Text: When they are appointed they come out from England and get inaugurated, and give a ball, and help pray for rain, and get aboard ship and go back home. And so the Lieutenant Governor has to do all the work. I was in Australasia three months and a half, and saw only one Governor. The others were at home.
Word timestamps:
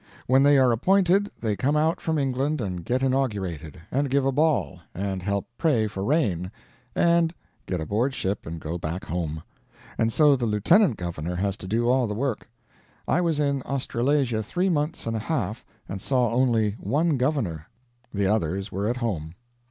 When 0.25 0.41
they 0.41 0.57
are 0.57 0.71
appointed 0.71 1.29
they 1.41 1.55
come 1.55 1.75
out 1.75 2.01
from 2.01 2.17
England 2.17 2.59
and 2.59 2.83
get 2.83 3.03
inaugurated, 3.03 3.81
and 3.91 4.09
give 4.09 4.25
a 4.25 4.31
ball, 4.31 4.79
and 4.95 5.21
help 5.21 5.45
pray 5.59 5.85
for 5.85 6.03
rain, 6.03 6.51
and 6.95 7.35
get 7.67 7.79
aboard 7.79 8.15
ship 8.15 8.47
and 8.47 8.59
go 8.59 8.79
back 8.79 9.05
home. 9.05 9.43
And 9.99 10.11
so 10.11 10.35
the 10.35 10.47
Lieutenant 10.47 10.97
Governor 10.97 11.35
has 11.35 11.55
to 11.57 11.67
do 11.67 11.87
all 11.87 12.07
the 12.07 12.15
work. 12.15 12.49
I 13.07 13.21
was 13.21 13.39
in 13.39 13.61
Australasia 13.61 14.41
three 14.41 14.69
months 14.69 15.05
and 15.05 15.15
a 15.15 15.19
half, 15.19 15.63
and 15.87 16.01
saw 16.01 16.31
only 16.33 16.71
one 16.79 17.15
Governor. 17.17 17.67
The 18.11 18.25
others 18.25 18.71
were 18.71 18.89
at 18.89 18.97
home. 18.97 19.35